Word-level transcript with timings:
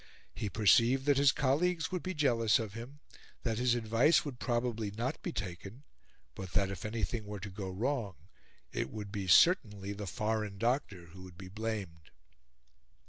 He 0.33 0.49
perceived 0.49 1.05
that 1.05 1.17
his 1.19 1.31
colleagues 1.31 1.91
would 1.91 2.01
be 2.01 2.15
jealous 2.15 2.57
of 2.57 2.73
him, 2.73 3.01
that 3.43 3.59
his 3.59 3.75
advice 3.75 4.25
would 4.25 4.39
probably 4.39 4.89
not 4.89 5.21
be 5.21 5.31
taken, 5.31 5.83
but 6.33 6.53
that, 6.53 6.71
if 6.71 6.85
anything 6.85 7.23
were 7.25 7.39
to 7.39 7.51
go 7.51 7.69
wrong, 7.69 8.15
it 8.71 8.89
would 8.89 9.11
be 9.11 9.27
certainly 9.27 9.93
the 9.93 10.07
foreign 10.07 10.57
doctor 10.57 11.05
who 11.09 11.21
would 11.21 11.37
be 11.37 11.49
blamed. 11.49 12.09